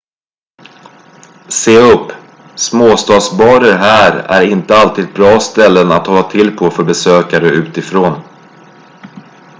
[1.47, 2.11] se upp
[2.55, 8.21] småstadsbarer här är inte alltid bra ställen att hålla till på för besökare utifrån